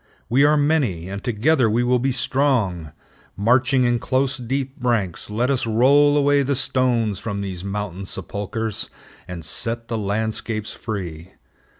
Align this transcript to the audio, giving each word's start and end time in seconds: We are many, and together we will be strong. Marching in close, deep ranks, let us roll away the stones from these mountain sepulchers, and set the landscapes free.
We 0.29 0.43
are 0.43 0.57
many, 0.57 1.07
and 1.09 1.23
together 1.23 1.69
we 1.69 1.83
will 1.83 1.99
be 1.99 2.11
strong. 2.11 2.91
Marching 3.37 3.83
in 3.83 3.99
close, 3.99 4.37
deep 4.39 4.73
ranks, 4.79 5.29
let 5.29 5.51
us 5.51 5.67
roll 5.67 6.17
away 6.17 6.41
the 6.41 6.55
stones 6.55 7.19
from 7.19 7.41
these 7.41 7.63
mountain 7.63 8.07
sepulchers, 8.07 8.89
and 9.27 9.45
set 9.45 9.89
the 9.89 9.99
landscapes 9.99 10.73
free. 10.73 11.33